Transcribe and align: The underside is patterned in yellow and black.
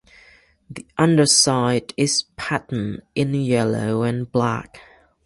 The 0.67 0.87
underside 0.97 1.93
is 1.95 2.23
patterned 2.35 3.03
in 3.13 3.35
yellow 3.35 4.01
and 4.01 4.31
black. 4.31 4.81